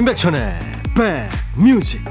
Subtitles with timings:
[0.00, 0.58] 임백천의
[0.94, 2.02] 백뮤직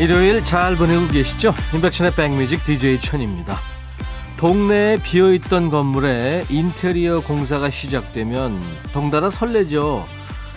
[0.00, 1.52] 일요일 잘 보내고 계시죠?
[1.74, 3.75] 임백천의 백뮤직 DJ 천입니다.
[4.36, 8.60] 동네에 비어있던 건물에 인테리어 공사가 시작되면
[8.92, 10.04] 덩달아 설레죠.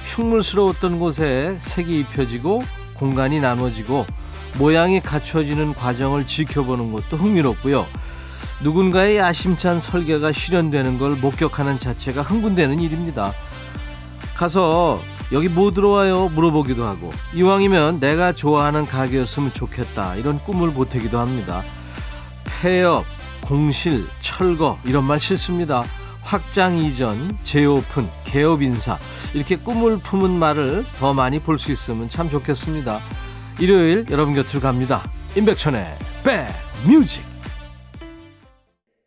[0.05, 2.61] 흉물스러웠던 곳에 색이 입혀지고
[2.93, 4.05] 공간이 나눠지고
[4.57, 7.85] 모양이 갖춰지는 과정을 지켜보는 것도 흥미롭고요.
[8.63, 13.31] 누군가의 야심찬 설계가 실현되는 걸 목격하는 자체가 흥분되는 일입니다.
[14.35, 14.99] 가서
[15.31, 16.27] 여기 뭐 들어와요?
[16.29, 21.63] 물어보기도 하고 이왕이면 내가 좋아하는 가게였으면 좋겠다 이런 꿈을 보태기도 합니다.
[22.61, 23.05] 폐업,
[23.41, 25.83] 공실, 철거 이런 말 싫습니다.
[26.21, 28.97] 확장 이전, 재오픈, 개업 인사
[29.33, 32.99] 이렇게 꿈을 품은 말을 더 많이 볼 수 있으면 참 좋겠습니다.
[33.59, 35.03] 일요일 여러분 곁으로 갑니다.
[35.35, 35.85] 임백천의
[36.23, 37.23] 백뮤직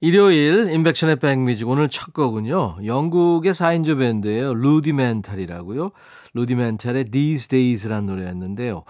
[0.00, 2.78] 일요일 임백천의 백뮤직 오늘 첫 곡은요.
[2.84, 4.52] 영국의 4인조 밴드예요.
[4.54, 5.92] 루디멘탈이라고요.
[6.34, 8.82] 루디멘탈의 These Days라는 노래였는데요.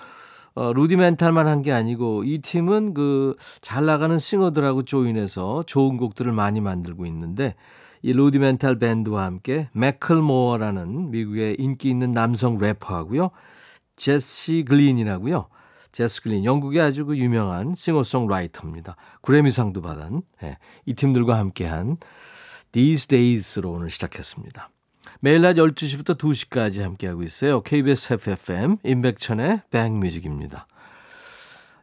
[0.55, 6.61] 어, 루디멘탈만 한 게 아니고 이 팀은 그 잘 나가는 싱어들하고 조인해서 좋은 곡들을 많이
[6.61, 7.55] 만들고 있는데
[8.03, 13.31] 이 루디멘탈 밴드와 함께 매클모어라는 미국의 인기 있는 남성 래퍼하고요.
[13.97, 15.47] 제시 글린이라고요.
[15.93, 18.97] 제스 글린 영국의 아주 그 유명한 싱어송라이터입니다.
[19.21, 21.99] 그래미상도 받은 네, 이 팀들과 함께한
[22.73, 24.72] These Days로 오늘 시작했습니다.
[25.25, 27.61] 매일 낮 12시부터 2시까지 함께하고 있어요.
[27.61, 30.67] KBS FFM 임백천의 백뮤직입니다.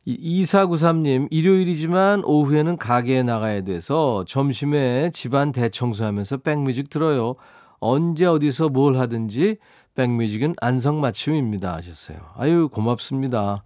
[0.05, 7.33] 2493님, 일요일이지만 오후에는 가게에 나가야 돼서 점심에 집안 대청소하면서 백뮤직 들어요.
[7.79, 9.55] 언제 어디서 뭘 하든지
[9.95, 11.73] 백뮤직은 안성맞춤입니다.
[11.75, 12.17] 하셨어요.
[12.35, 13.63] 아유, 고맙습니다.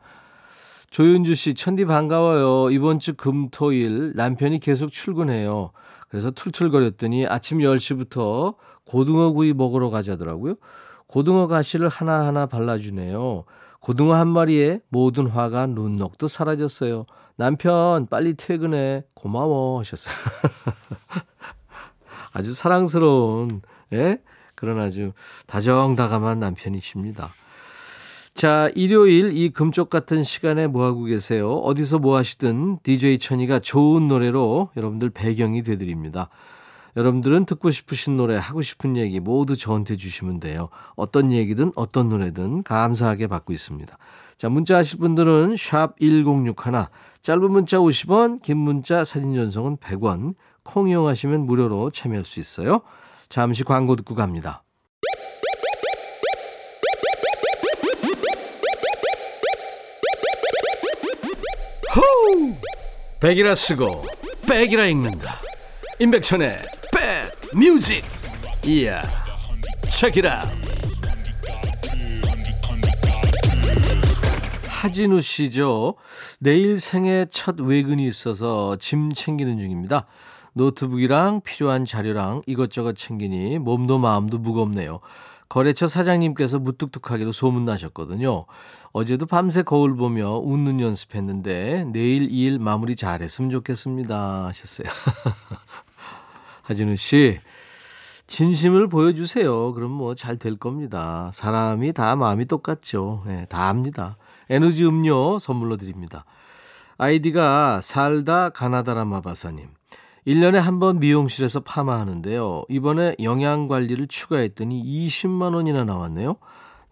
[0.91, 2.69] 조윤주 씨, 천디 반가워요.
[2.69, 5.71] 이번 주 금, 토, 일 남편이 계속 출근해요.
[6.09, 8.53] 그래서 툴툴거렸더니 아침 10시부터
[8.85, 10.55] 고등어 구이 먹으러 가자더라고요.
[11.07, 13.45] 고등어 가시를 하나하나 발라주네요.
[13.79, 17.03] 고등어 한 마리에 모든 화가 눈녹도 사라졌어요.
[17.35, 19.03] 남편 빨리 퇴근해.
[19.13, 20.13] 고마워 하셨어요.
[22.33, 23.61] 아주 사랑스러운
[23.91, 24.19] 예?
[24.55, 25.11] 그런 아주
[25.45, 27.29] 다정다감한 남편이십니다.
[28.33, 31.51] 자, 일요일 이 금쪽 같은 시간에 뭐 하고 계세요?
[31.51, 36.29] 어디서 뭐 하시든 DJ 천이가 좋은 노래로 여러분들 배경이 되드립니다.
[36.95, 40.69] 여러분들은 듣고 싶으신 노래, 하고 싶은 얘기 모두 저한테 주시면 돼요.
[40.95, 43.97] 어떤 얘기든 어떤 노래든 감사하게 받고 있습니다.
[44.37, 46.85] 자, 문자 하실 분들은 샵 1061,
[47.21, 52.81] 짧은 문자 50원, 긴 문자 사진 전송은 100원, 콩 이용하시면 무료로 참여할 수 있어요.
[53.29, 54.63] 잠시 광고 듣고 갑니다.
[61.95, 62.53] 호우!
[63.19, 64.03] 백이라 쓰고
[64.47, 65.39] 백이라 읽는다.
[65.99, 66.72] 임백천의
[67.55, 68.03] 뮤직.
[68.65, 69.01] 이야
[69.89, 70.43] 책이라
[74.67, 75.95] 하진우 씨죠.
[76.39, 80.07] 내일 생애 첫 외근이 있어서 짐 챙기는 중입니다.
[80.53, 84.99] 노트북이랑 필요한 자료랑 이것저것 챙기니 몸도 마음도 무겁네요.
[85.49, 88.45] 거래처 사장님께서 무뚝뚝하기로 소문나셨거든요.
[88.91, 94.87] 어제도 밤새 거울 보며 웃는 연습했는데 내일 이 일 마무리 잘했으면 좋겠습니다 하셨어요.
[96.63, 97.39] 하진우 씨,
[98.27, 99.73] 진심을 보여주세요.
[99.73, 101.29] 그럼 뭐 잘 될 겁니다.
[101.33, 103.23] 사람이 다 마음이 똑같죠.
[103.27, 104.15] 네, 다 압니다.
[104.49, 106.25] 에너지 음료 선물로 드립니다.
[106.97, 109.67] 아이디가 살다 가나다라마바사님.
[110.25, 112.63] 1년에 한 번 미용실에서 파마하는데요.
[112.69, 116.37] 이번에 영양관리를 추가했더니 20만 원이나 나왔네요.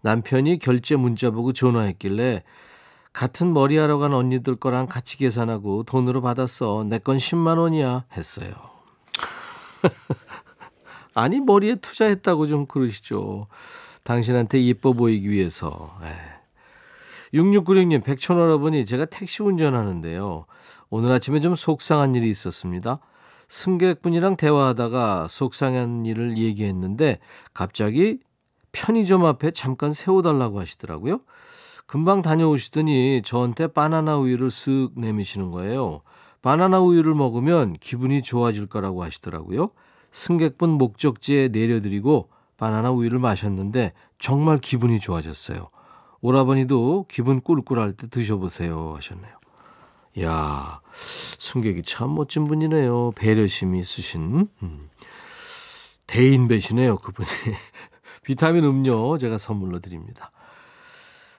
[0.02, 2.42] 남편이 결제 문자 보고 전화했길래
[3.14, 6.84] 같은 머리하러 간 언니들 거랑 같이 계산하고 돈으로 받았어.
[6.84, 8.04] 내 건 10만 원이야.
[8.16, 8.52] 했어요.
[11.14, 13.46] 아니 머리에 투자했다고 좀 그러시죠.
[14.04, 15.98] 당신한테 예뻐 보이기 위해서.
[16.02, 16.32] 에.
[17.34, 20.44] 6696님 백천원어머니 제가 택시 운전하는데요.
[20.90, 22.98] 오늘 아침에 좀 속상한 일이 있었습니다.
[23.48, 27.18] 승객분이랑 대화하다가 속상한 일을 얘기했는데
[27.54, 28.20] 갑자기
[28.72, 31.20] 편의점 앞에 잠깐 세워달라고 하시더라고요.
[31.86, 36.02] 금방 다녀오시더니 저한테 바나나 우유를 쓱 내미시는 거예요.
[36.42, 39.70] 바나나 우유를 먹으면 기분이 좋아질 거라고 하시더라고요.
[40.10, 45.70] 승객분 목적지에 내려드리고 바나나 우유를 마셨는데 정말 기분이 좋아졌어요.
[46.20, 49.32] 오라버니도 기분 꿀꿀할 때 드셔보세요 하셨네요.
[50.20, 50.80] 야
[51.38, 53.12] 승객이 참 멋진 분이네요.
[53.16, 54.48] 배려심이 있으신.
[54.62, 54.90] 음.
[56.06, 57.28] 대인 배시네요, 그분이.
[58.22, 60.30] 비타민 음료 제가 선물로 드립니다.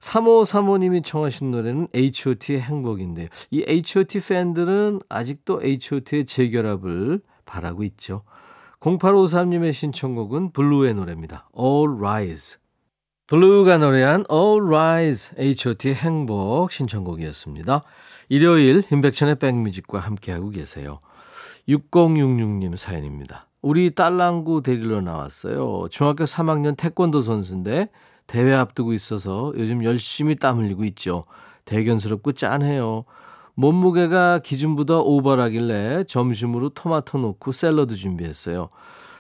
[0.04, 3.28] 3호 사모님이 청하신 노래는 H.O.T의 행복인데요.
[3.52, 8.20] 이 H.O.T 팬들은 아직도 H.O.T의 재결합을 바라고 있죠.
[8.82, 11.48] 0853님의 신청곡은 블루의 노래입니다.
[11.58, 12.58] All Rise.
[13.28, 17.82] 블루가 노래한 All Rise H.O.T의 행복 신청곡이었습니다.
[18.28, 21.00] 일요일 임백천의 백뮤직과 함께하고 계세요.
[21.70, 23.48] 6066님 사연입니다.
[23.62, 25.88] 우리 딸랑구 데리러 나왔어요.
[25.90, 27.88] 중학교 3학년 태권도 선수인데
[28.28, 31.26] 대회 앞두고 있어서 요즘 열심히 땀 흘리고 있죠.
[31.66, 33.06] 대견스럽고 짠해요.
[33.56, 38.70] 몸무게가 기준보다 오버라길래 점심으로 토마토 넣고 샐러드 준비했어요.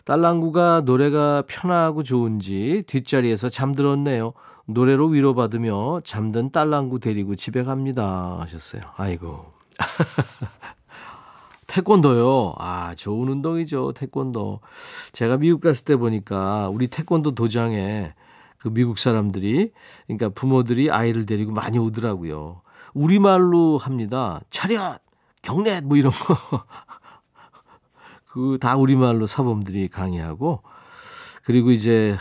[0.06, 4.34] 딸랑구가 노래가 편하고 좋은지 뒷자리에서 잠들었네요.
[4.66, 8.38] 노래로 위로받으며 잠든 딸랑구 데리고 집에 갑니다.
[8.40, 8.82] 하셨어요.
[8.96, 9.46] 아이고.
[11.68, 12.56] 태권도요.
[12.60, 13.94] 아, 좋은 운동이죠.
[13.94, 14.60] 태권도.
[15.12, 18.14] 제가 미국 갔을 때 보니까 우리 태권도 도장에
[18.64, 19.74] 그 미국 사람들이
[20.08, 22.62] 그러니까 부모들이 아이를 데리고 많이 오더라고요.
[22.94, 24.40] 우리말로 합니다.
[24.50, 25.02] 차렷,
[25.42, 26.38] 경례 뭐 이런 거.
[28.26, 30.64] 그 다 우리말로 사범들이 강의하고
[31.44, 32.16] 그리고 이제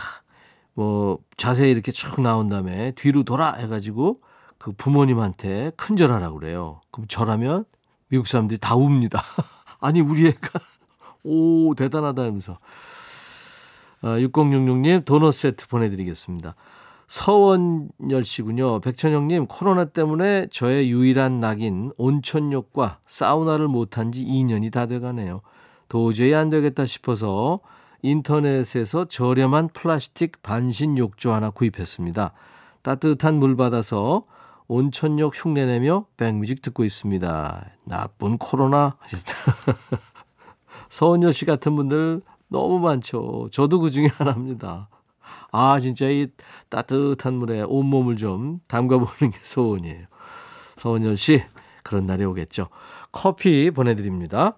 [0.73, 4.17] 뭐 자세히 이렇게 쭉 나온 다음에 뒤로 돌아 해가지고
[4.57, 6.81] 그 부모님한테 큰절하라고 그래요.
[6.91, 7.63] 그럼 절하면
[8.09, 9.21] 미국 사람들이 다 웁니다.
[9.79, 10.59] 아니, 우리 애가,
[11.23, 12.57] 오, 대단하다 면서 아,
[14.03, 16.55] 6066님 도넛 세트 보내드리겠습니다.
[17.07, 18.79] 서원열 씨군요.
[18.79, 25.41] 백천영님, 코로나 때문에 저의 유일한 낙인 온천욕과 사우나를 못한 지 2년이 다 돼가네요.
[25.89, 27.59] 도저히 안 되겠다 싶어서
[28.01, 32.33] 인터넷에서 저렴한 플라스틱 반신 욕조 하나 구입했습니다.
[32.81, 34.23] 따뜻한 물 받아서
[34.67, 37.65] 온천역 흉내내며 백뮤직 듣고 있습니다.
[37.85, 39.33] 나쁜 코로나 하셨다.
[40.89, 42.21] 서은여 씨 같은 분들
[42.53, 43.49] 너무 많죠.
[43.51, 44.87] 저도 그 중에 하나입니다.
[45.51, 46.27] 아, 진짜 이
[46.69, 50.05] 따뜻한 물에 온몸을 좀 담가보는 게 소원이에요.
[50.75, 51.43] 서은여 씨,
[51.83, 52.69] 그런 날이 오겠죠.
[53.11, 54.55] 커피 보내드립니다.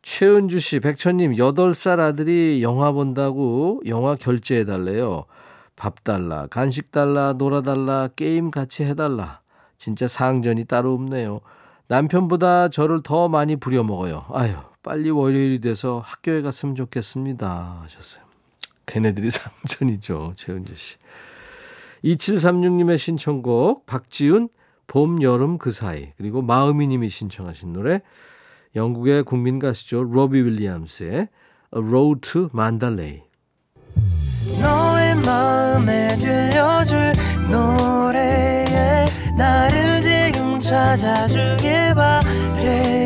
[0.00, 5.26] 최은주 씨, 백천님, 8살 아들이 영화 본다고 영화 결제해달래요.
[5.74, 9.40] 밥 달라, 간식 달라, 놀아달라, 게임 같이 해달라.
[9.76, 11.40] 진짜 상전이 따로 없네요.
[11.88, 14.24] 남편보다 저를 더 많이 부려먹어요.
[14.32, 14.54] 아유,
[14.86, 17.80] 빨리 월요일이 돼서 학교에 갔으면 좋겠습니다.
[17.82, 18.22] 하셨어요.
[18.86, 20.34] 걔네들이 상전이죠.
[20.36, 20.96] 최은재 씨.
[22.04, 24.48] 2736님의 신청곡, 박지훈,
[24.86, 26.12] 봄, 여름 그 사이.
[26.16, 28.00] 그리고 마음이님이 신청하신 노래,
[28.76, 30.04] 영국의 국민 가수죠.
[30.04, 31.28] 로비 윌리엄스의 A
[31.72, 33.24] Road to Mandalay.
[37.50, 39.06] 노래에
[39.36, 43.05] 나를 지금 찾아주길 바래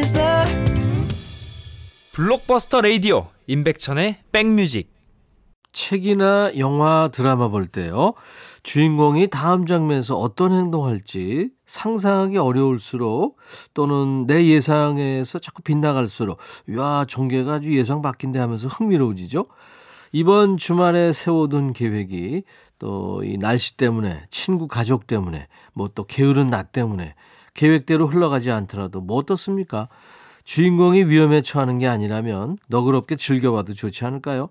[2.21, 4.93] 블록버스터 레이디오 임백천의 백뮤직
[5.71, 8.13] 책이나 영화 드라마 볼 때요.
[8.61, 13.39] 주인공이 다음 장면에서 어떤 행동할지 상상하기 어려울수록
[13.73, 16.37] 또는 내 예상에서 자꾸 빗나갈수록
[16.77, 19.47] 야 전개가 아주 예상 바뀐데 하면서 흥미로워지죠.
[20.11, 22.43] 이번 주말에 세워둔 계획이
[22.77, 27.15] 또 이 날씨 때문에 친구 가족 때문에 뭐 또 게으른 낮 때문에
[27.55, 29.87] 계획대로 흘러가지 않더라도 뭐 어떻습니까?
[30.43, 34.49] 주인공이 위험에 처하는 게 아니라면 너그럽게 즐겨봐도 좋지 않을까요?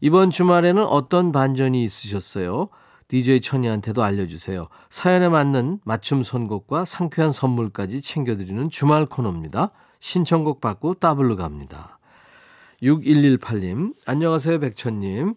[0.00, 2.68] 이번 주말에는 어떤 반전이 있으셨어요?
[3.08, 4.68] DJ 천이한테도 알려주세요.
[4.90, 9.70] 사연에 맞는 맞춤 선곡과 상쾌한 선물까지 챙겨드리는 주말 코너입니다.
[9.98, 11.98] 신청곡 받고 따블로 갑니다.
[12.82, 15.34] 6118님, 안녕하세요, 백천님.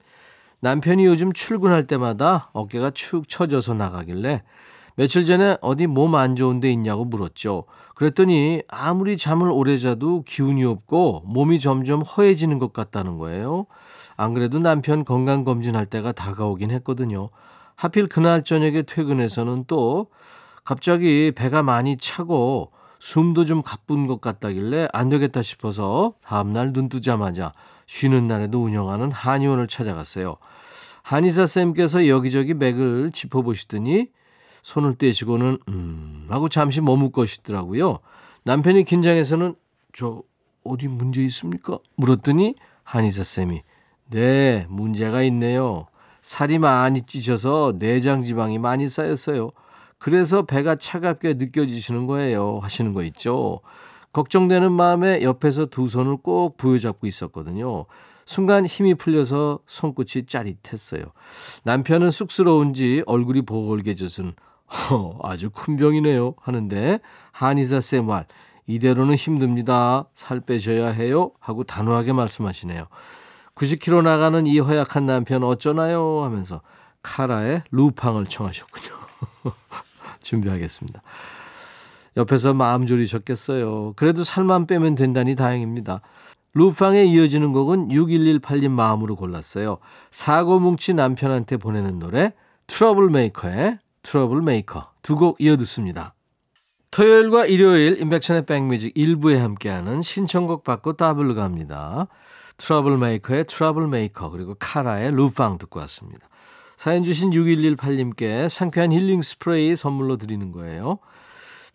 [0.60, 4.44] 남편이 요즘 출근할 때마다 어깨가 축 처져서 나가길래
[4.96, 7.64] 며칠 전에 어디 몸 안 좋은 데 있냐고 물었죠.
[7.96, 13.66] 그랬더니 아무리 잠을 오래 자도 기운이 없고 몸이 점점 허해지는 것 같다는 거예요.
[14.18, 17.30] 안 그래도 남편 건강검진할 때가 다가오긴 했거든요.
[17.76, 20.08] 하필 그날 저녁에 퇴근해서는 또
[20.64, 27.52] 갑자기 배가 많이 차고 숨도 좀 가쁜 것 같다길래 안 되겠다 싶어서 다음날 눈 뜨자마자
[27.88, 30.38] 쉬는 날에도 운영하는 한의원을 찾아갔어요.
[31.02, 34.10] 한의사 쌤께서 여기저기 맥을 짚어보시더니
[34.62, 38.00] 손을 떼시고는 음 하고 잠시 머뭇거시더라고요.
[38.44, 39.56] 남편이 긴장해서는
[39.94, 40.24] 저
[40.64, 41.80] 어디 문제 있습니까?
[41.96, 43.62] 물었더니 한의사 쌤이
[44.10, 45.88] 네 문제가 있네요.
[46.22, 49.52] 살이 많이 찌셔서 내장 지방이 많이 쌓였어요.
[49.98, 52.60] 그래서 배가 차갑게 느껴지시는 거예요.
[52.62, 53.62] 하시는 거 있죠.
[54.14, 57.86] 걱정되는 마음에 옆에서 두 손을 꼭 부여잡고 있었거든요.
[58.26, 61.04] 순간 힘이 풀려서 손끝이 짜릿했어요.
[61.64, 64.34] 남편은 쑥스러운지 얼굴이 보글개져은
[64.72, 67.00] 허, 아주 큰 병이네요 하는데
[67.32, 68.26] 한의사 쌤 말
[68.68, 70.06] 이대로는 힘듭니다.
[70.14, 72.86] 살 빼셔야 해요 하고 단호하게 말씀하시네요.
[73.56, 76.62] 90kg 나가는 이 허약한 남편 어쩌나요 하면서
[77.04, 78.96] 카라의 루팡을 청하셨군요.
[80.22, 81.02] 준비하겠습니다.
[82.18, 83.94] 옆에서 마음 졸이셨겠어요.
[83.96, 86.02] 그래도 살만 빼면 된다니 다행입니다.
[86.54, 89.78] 루팡에 이어지는 곡은 6118님 마음으로 골랐어요.
[90.12, 92.34] 사고 뭉치 남편한테 보내는 노래
[92.68, 96.14] 트러블 메이커의 트러블 메이커 두 곡 이어 듣습니다.
[96.92, 102.08] 토요일과 일요일 임백천의 백뮤직 일부에 함께하는 신청곡 받고 더블로 갑니다.
[102.58, 106.28] 트러블 메이커의 트러블 메이커 그리고 카라의 루팡 듣고 왔습니다.
[106.76, 111.00] 사연 주신 6118님께 상쾌한 힐링 스프레이 선물로 드리는 거예요.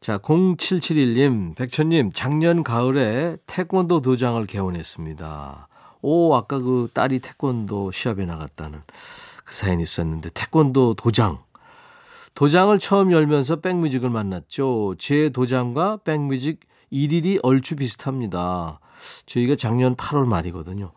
[0.01, 5.69] 자, 0771님, 백천님, 작년 가을에 태권도 도장을 개원했습니다.
[6.03, 8.81] 오, 아까 그 딸이 태권도 시합에 나갔다는
[9.45, 11.39] 그 사연이 있었는데, 태권도 도장.
[12.37, 14.97] 도장을 처음 열면서 백뮤직을 만났죠.
[14.99, 18.79] 제 도장과 백뮤직 일일이 얼추 비슷합니다.
[19.25, 20.93] 저희가 작년 8월 말이거든요.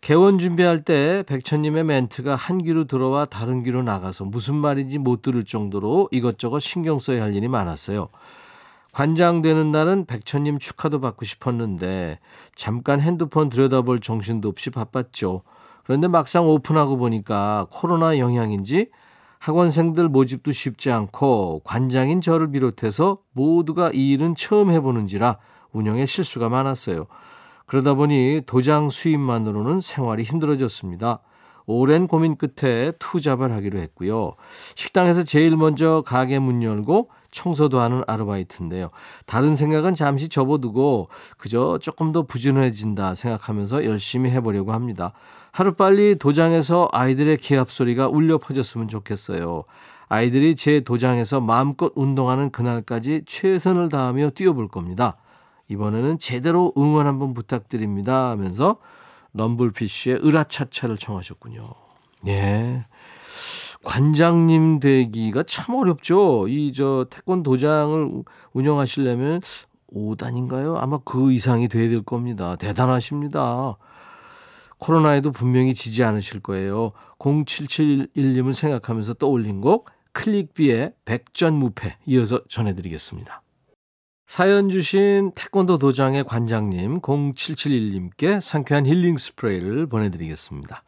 [0.00, 5.44] 개원 준비할 때 백천님의 멘트가 한 귀로 들어와 다른 귀로 나가서 무슨 말인지 못 들을
[5.44, 8.06] 정도로 이것저것 신경 써야 할 일이 많았어요.
[8.92, 12.20] 관장 되는 날은 백천님 축하도 받고 싶었는데
[12.54, 15.40] 잠깐 핸드폰 들여다볼 정신도 없이 바빴죠.
[15.82, 18.90] 그런데 막상 오픈하고 보니까 코로나 영향인지
[19.44, 25.36] 학원생들 모집도 쉽지 않고 관장인 저를 비롯해서 모두가 이 일은 처음 해보는지라
[25.72, 27.04] 운영에 실수가 많았어요.
[27.66, 31.20] 그러다 보니 도장 수입만으로는 생활이 힘들어졌습니다.
[31.66, 34.32] 오랜 고민 끝에 투잡을 하기로 했고요.
[34.76, 38.88] 식당에서 제일 먼저 가게 문 열고 청소도 하는 아르바이트인데요.
[39.26, 45.12] 다른 생각은 잠시 접어두고 그저 조금 더 부지런해진다 생각하면서 열심히 해보려고 합니다.
[45.52, 49.64] 하루빨리 도장에서 아이들의 기합 소리가 울려 퍼졌으면 좋겠어요.
[50.08, 55.16] 아이들이 제 도장에서 마음껏 운동하는 그날까지 최선을 다하며 뛰어볼 겁니다.
[55.68, 58.76] 이번에는 제대로 응원 한번 부탁드립니다 하면서
[59.32, 61.64] 럼블피쉬의 으라차차를 청하셨군요.
[62.28, 62.84] 예.
[63.84, 66.46] 관장님 되기가 참 어렵죠.
[66.48, 69.40] 이 저 태권 도장을 운영하시려면
[69.92, 70.76] 5단인가요?
[70.76, 72.56] 아마 그 이상이 돼야 될 겁니다.
[72.56, 73.76] 대단하십니다.
[74.78, 76.90] 코로나에도 분명히 지지 않으실 거예요.
[77.18, 83.42] 0771님을 생각하면서 떠올린 곡 클릭비의 백전무패 이어서 전해드리겠습니다.
[84.26, 90.82] 사연 주신 태권도 도장의 관장님 0771님께 상쾌한 힐링 스프레이를 보내드리겠습니다.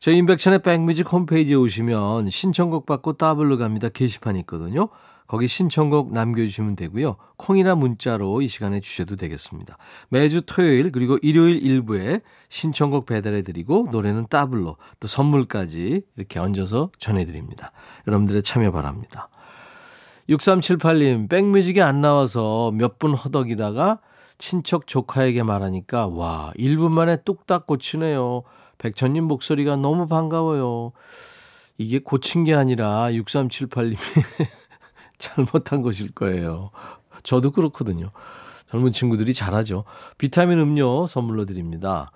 [0.00, 4.88] 저희 인백천의 백뮤직 홈페이지에 오시면 신청곡 받고 따블로 갑니다 게시판이 있거든요.
[5.26, 7.16] 거기 신청곡 남겨주시면 되고요.
[7.36, 9.76] 콩이나 문자로 이 시간에 주셔도 되겠습니다.
[10.08, 17.70] 매주 토요일 그리고 일요일 일부에 신청곡 배달해드리고 노래는 따블로 또 선물까지 이렇게 얹어서 전해드립니다.
[18.08, 19.28] 여러분들의 참여 바랍니다.
[20.30, 24.00] 6378님, 백뮤직이 안 나와서 몇 분 허덕이다가
[24.38, 28.44] 친척 조카에게 말하니까 와, 1분 만에 뚝딱 고치네요.
[28.80, 30.92] 백천님 목소리가 너무 반가워요.
[31.78, 33.96] 이게 고친 게 아니라 6378님이
[35.18, 36.70] 잘못한 것일 거예요.
[37.22, 38.10] 저도 그렇거든요.
[38.70, 39.84] 젊은 친구들이 잘하죠.
[40.16, 42.10] 비타민 음료 선물로 드립니다.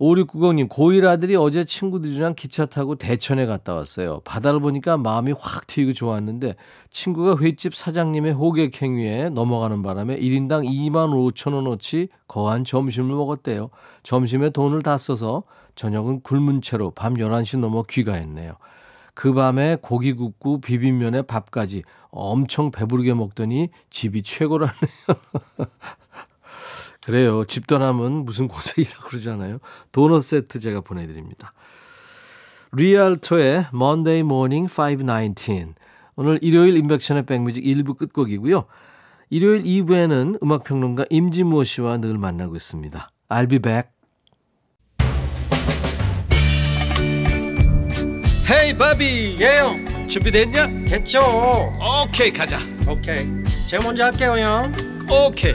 [0.00, 4.20] 5690님, 고1 아들이 어제 친구들이랑 기차 타고 대천에 갔다 왔어요.
[4.24, 6.54] 바다를 보니까 마음이 확 트이고 좋았는데
[6.90, 13.70] 친구가 횟집 사장님의 호객 행위에 넘어가는 바람에 1인당 2만 5천 원어치 거한 점심을 먹었대요.
[14.02, 15.42] 점심에 돈을 다 써서
[15.74, 18.52] 저녁은 굶은 채로 밤 11시 넘어 귀가했네요.
[19.14, 24.74] 그 밤에 고기 굽고 비빔면에 밥까지 엄청 배부르게 먹더니 집이 최고라네요.
[27.06, 27.44] 그래요.
[27.44, 29.58] 집 떠나면 무슨 고생이라고 그러잖아요.
[29.92, 31.52] 도넛 세트 제가 보내드립니다.
[32.72, 35.74] 리얼토의 Monday Morning 519.
[36.16, 38.64] 오늘 일요일 인백션의 백뮤직 1부 끝곡이고요.
[39.30, 43.08] 일요일 2부에는 음악평론가 임진모 씨와 늘 만나고 있습니다.
[43.28, 43.90] I'll be back.
[48.50, 50.86] 헤이 바비 예영 준비됐냐?
[50.86, 51.20] 됐죠
[52.04, 52.58] 오케이 가자
[52.88, 53.26] 오케이
[53.68, 54.72] 제가 먼저 할게요 형
[55.10, 55.54] 오케이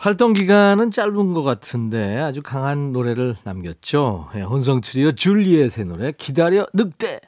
[0.00, 4.30] 활동 기간은 짧은 것 같은데 아주 강한 노래를 남겼죠.
[4.34, 7.20] 예, 혼성 트리오 줄리엣의 노래 기다려 늑대.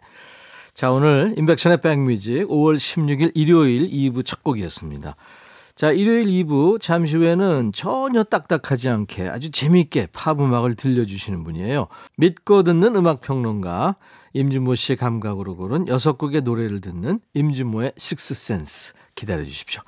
[0.73, 5.17] 자 오늘 임백천의 백뮤직 5월 16일 일요일 2부 첫 곡이었습니다.
[5.75, 11.89] 자 일요일 2부 잠시 후에는 전혀 딱딱하지 않게 아주 재미있게 팝 음악을 들려주시는 분이에요.
[12.17, 13.97] 믿고 듣는 음악 평론가
[14.33, 19.83] 임진모 씨의 감각으로 고른 여섯 곡의 노래를 듣는 임진모의 Six Sense 기다려 주십시오.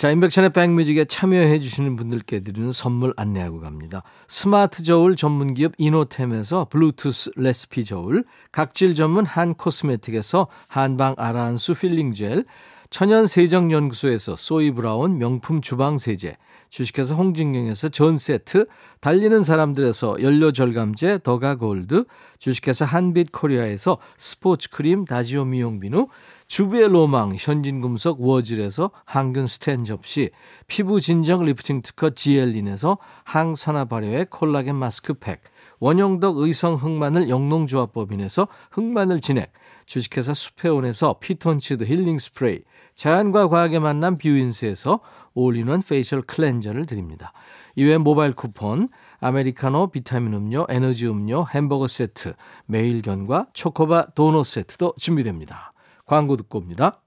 [0.00, 4.00] 자, 임백천의 백뮤직에 참여해 주시는 분들께 드리는 선물 안내하고 갑니다.
[4.28, 12.14] 스마트 저울 전문 기업 이노템에서 블루투스 레시피 저울, 각질 전문 한 코스메틱에서 한방 아라한수 필링
[12.14, 12.46] 젤,
[12.88, 16.38] 천연 세정 연구소에서 소이 브라운 명품 주방 세제,
[16.70, 18.66] 주식회사 홍진경에서 전 세트,
[19.00, 22.04] 달리는 사람들에서 연료 절감제 더가 골드,
[22.38, 26.08] 주식회사 한빛 코리아에서 스포츠 크림 다지오 미용 비누,
[26.50, 30.30] 주부의 로망 현진금속 워즐에서 항균 스텐 접시,
[30.66, 35.42] 피부 진정 리프팅 특허 지엘린에서 항산화 발효의 콜라겐 마스크팩,
[35.78, 39.52] 원형덕 의성 흑마늘 영농조합법인에서 흑마늘 진액,
[39.86, 42.62] 주식회사 수페온에서 피톤치드 힐링 스프레이,
[42.96, 44.98] 자연과 과학의 만남 뷰인스에서
[45.34, 47.32] all-in-one facial cleanser를 드립니다.
[47.76, 48.88] 이외 모바일 쿠폰,
[49.20, 52.32] 아메리카노, 비타민 음료, 에너지 음료, 햄버거 세트,
[52.66, 55.70] 매일견과 초코바 도넛 세트도 준비됩니다.
[56.10, 57.00] 광고 듣고 옵니다.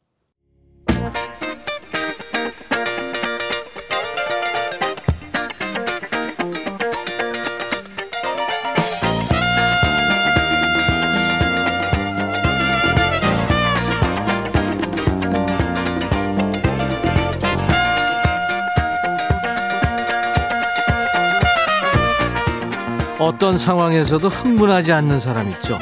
[23.20, 25.78] 어떤 상황에서도 흥분하지 않는 사람 있죠.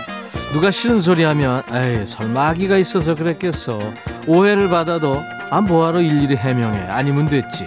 [0.53, 3.79] 누가 싫은 소리 하면 에이 설마 아기가 있어서 그랬겠어.
[4.27, 6.87] 오해를 받아도 아 뭐하러 일일이 해명해?
[6.89, 7.65] 아니면 됐지.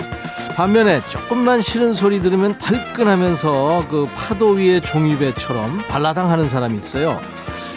[0.55, 7.19] 반면에 조금만 싫은 소리 들으면 발끈하면서 그 파도 위의 종이배처럼 발라당하는 사람이 있어요.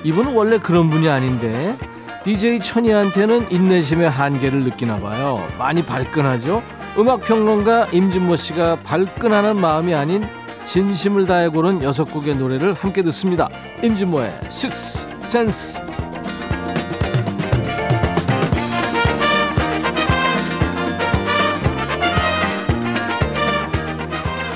[0.04, 1.76] 이분은 원래 그런 분이 아닌데
[2.26, 5.48] DJ 천이한테는 인내심의 한계를 느끼나 봐요.
[5.58, 6.62] 많이 발끈하죠?
[6.98, 10.28] 음악평론가 임진모 씨가 발끈하는 마음이 아닌
[10.68, 13.48] 진심을 다해 고른 여섯 곡의 노래를 함께 듣습니다.
[13.82, 15.82] 임진모의 Six Sense.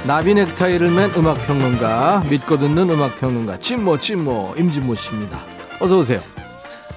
[0.06, 5.40] 나비 넥타이를 맨 음악평론가, 믿고 듣는 음악평론가, 찐모 찐모 임진모 씨입니다.
[5.80, 6.20] 어서 오세요.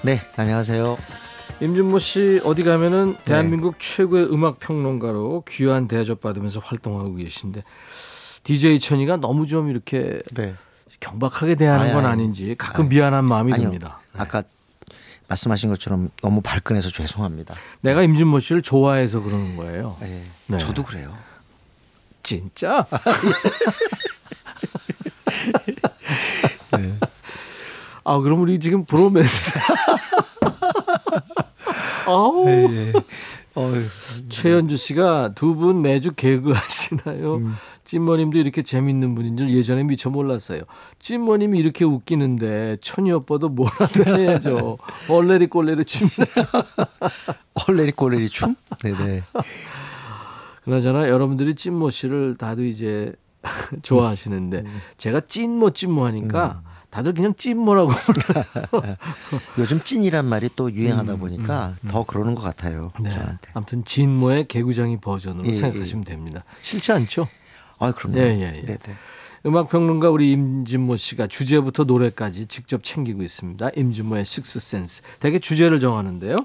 [0.03, 0.98] 네, 안녕하세요.
[1.61, 7.62] 임진모 씨 어디 가면은 대한민국 최고의 음악 평론가로 귀한 대접 받으면서 활동하고 계신데
[8.44, 10.54] DJ 천이가 너무 좀 이렇게 네.
[11.00, 12.12] 경박하게 대하는 아니, 건 아니.
[12.22, 13.66] 아닌지 가끔 미안한 마음이 아니요.
[13.66, 13.98] 듭니다.
[14.12, 14.20] 네.
[14.22, 14.42] 아까
[15.28, 17.54] 말씀하신 것처럼 너무 발끈해서 죄송합니다.
[17.80, 19.96] 내가 임진모 씨를 좋아해서 그러는 거예요.
[20.00, 20.22] 네.
[20.48, 20.59] 네.
[20.59, 21.12] 저도 그래요.
[22.22, 22.87] 진짜?
[26.76, 26.98] 네.
[28.04, 29.52] 아 그럼 우리 지금 브로맨스.
[32.07, 32.92] 아우 네.
[33.54, 33.83] 어휴,
[34.28, 37.37] 최현주 씨가 두 분 매주 개그 하시나요?
[37.37, 37.57] 음.
[37.85, 40.62] 찐모님도 이렇게 재밌는 분인 줄 예전에 미처 몰랐어요.
[40.99, 44.79] 찐모님이 이렇게 웃기는데 천이 오빠도 뭐라도 해야죠.
[45.09, 46.25] 얼레리 꼴레리 춥니다.
[47.66, 48.57] 헐레리 꼴레리 춤?
[48.83, 49.23] 네네.
[50.64, 53.12] 그나저나 여러분들이 찐모 씨를 다들 이제
[53.83, 54.81] 좋아하시는데 음.
[54.97, 57.90] 제가 찐모 찐모 하니까 다들 그냥 찐모라고
[59.59, 62.92] 요즘 찐이란 말이 또 유행하다 보니까 더 그러는 것 같아요.
[63.01, 63.11] 네.
[63.11, 63.51] 저한테.
[63.53, 66.44] 아무튼 진모의 개구장이 버전으로 예, 생각하시면 됩니다.
[66.62, 67.29] 싫지 않죠?
[67.85, 68.18] 아, 그럼요.
[68.18, 68.64] 예, 예, 예.
[68.64, 68.97] 네네.
[69.47, 73.70] 음악 평론가 우리 임진모 씨가 주제부터 노래까지 직접 챙기고 있습니다.
[73.77, 75.03] 임진모의 식스 센스.
[75.20, 76.37] 되게 주제를 정하는데요.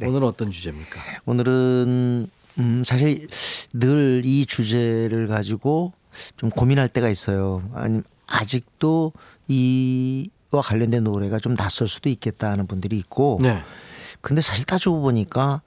[0.00, 0.06] 네.
[0.08, 1.00] 오늘 어떤 주제입니까?
[1.26, 3.26] 오늘은 음, 사실
[3.72, 5.92] 늘 이 주제를 가지고
[6.36, 7.62] 좀 고민할 때가 있어요.
[7.74, 9.12] 아니 아직도
[9.46, 13.62] 이와 관련된 노래가 좀 낯설 수도 있겠다 하는 분들이 있고 네.
[14.20, 15.62] 근데 사실 따지고 보니까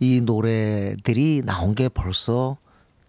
[0.00, 2.58] 이 노래들이 나온 게 벌써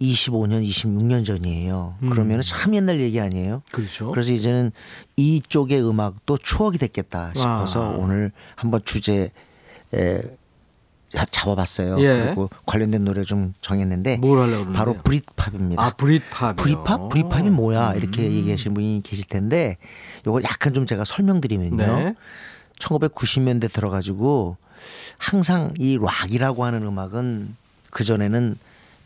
[0.02, 1.96] 25년, 26년 전이에요.
[2.10, 3.64] 그러면 참 옛날 얘기 아니에요?
[3.72, 4.12] 그렇죠.
[4.12, 4.72] 그래서 이제는
[5.16, 7.96] 이쪽의 음악도 추억이 됐겠다 싶어서 아.
[7.96, 9.32] 오늘 한번 주제
[9.94, 10.22] 에
[11.32, 12.00] 잡아봤어요.
[12.02, 12.24] 예.
[12.26, 14.74] 그리고 관련된 노래 좀 정했는데 뭘 하려고 그러는데요?
[14.74, 15.82] 바로 브릿팝입니다.
[15.82, 16.56] 아, 브릿팝이요.
[16.58, 17.10] 브릿팝?
[17.10, 17.94] 브릿팝이 뭐야?
[17.94, 19.78] 이렇게 얘기하시는 분이 계실 텐데
[20.28, 21.78] 요거 약간 좀 제가 설명드리면요.
[21.78, 22.16] 네.
[22.80, 24.58] 1990년대 들어가지고
[25.18, 27.56] 항상 이 락이라고 하는 음악은
[27.90, 28.58] 그 전에는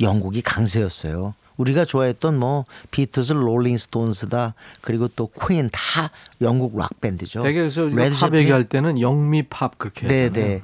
[0.02, 1.34] 영국이 강세였어요.
[1.58, 6.10] 우리가 좋아했던 뭐 비트스, 롤링스톤스다 그리고 또 퀸 다
[6.42, 7.44] 영국 락 밴드죠.
[7.44, 10.48] 되게 그래서 레드 팝 얘기할 때는 영미 팝 그렇게 네, 하잖아요.
[10.48, 10.62] 네.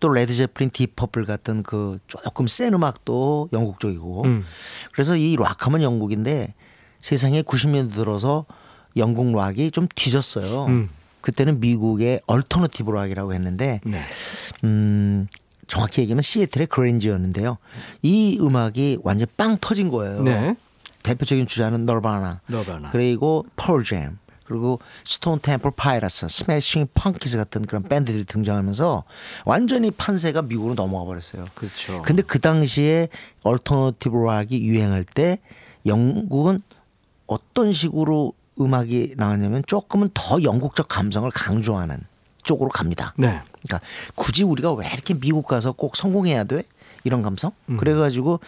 [0.00, 4.24] 또 레드 제플린, 딥 퍼플 같은 그 조금 센 음악도 영국 쪽이고.
[4.24, 4.44] 음.
[4.92, 6.54] 그래서 이 락하면 영국인데
[6.98, 8.44] 세상에 90년대 들어서
[8.96, 10.64] 영국 락이 좀 뒤졌어요.
[10.66, 10.88] 음.
[11.20, 14.00] 그때는 미국의 alternative 락이라고 했는데 네.
[14.64, 15.28] 음
[15.70, 17.56] 정확히 얘기하면 시애틀의 grunge였는데요.
[18.02, 20.22] 이 음악이 완전 빵 터진 거예요.
[20.22, 20.56] 네.
[21.04, 22.90] 대표적인 주자는 너바나, 너바나.
[22.90, 29.04] 그리고 펄잼, 그리고 스톤 템플 파일러츠, 스매싱 펌킨스 같은 그런 밴드들이 등장하면서
[29.44, 31.46] 완전히 판세가 미국으로 넘어가 버렸어요.
[31.54, 32.02] 그렇죠.
[32.02, 33.08] 근데 그 당시에
[33.44, 35.38] alternative 락이 유행할 때
[35.86, 36.60] 영국은
[37.26, 42.09] 어떤 식으로 음악이 나왔냐면 조금은 더 영국적 감성을 강조하는
[42.50, 43.14] 쪽으로 갑니다.
[43.16, 43.40] 네.
[43.62, 43.80] 그러니까
[44.16, 46.64] 굳이 우리가 왜 이렇게 미국 가서 꼭 성공해야 돼?
[47.04, 47.52] 이런 감성?
[47.68, 47.76] 음.
[47.76, 48.40] 그래가지고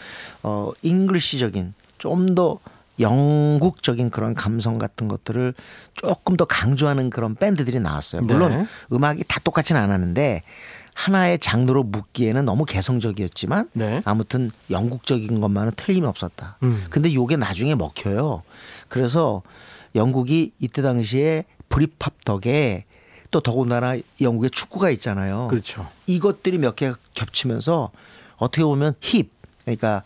[0.43, 2.59] 어 잉글리시적인 좀 더
[3.01, 5.55] 영국적인 그런 감성 같은 것들을
[5.95, 8.23] 조금 더 강조하는 그런 밴드들이 나왔어요.
[8.23, 8.67] 물론 네.
[8.93, 10.43] 음악이 다 똑같지는 않았는데
[10.95, 14.03] 하나의 장르로 묶기에는 너무 개성적이었지만 네.
[14.05, 16.59] 아무튼 영국적인 것만은 틀림이 없었다.
[16.65, 16.85] 음.
[16.91, 18.43] 근데 요게 나중에 먹혀요.
[18.89, 19.43] 그래서
[19.95, 22.85] 영국이 이때 당시에 브리팝 덕에
[23.33, 25.49] 또 더군다나 영국에 축구가 있잖아요.
[25.49, 25.89] 그렇죠.
[26.07, 27.91] 이것들이 몇 개가 겹치면서
[28.37, 29.31] 어떻게 보면 힙
[29.65, 30.05] 그러니까